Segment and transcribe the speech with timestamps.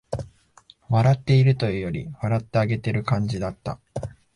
[0.89, 3.79] 笑っているというより、笑ってあげてる感じだった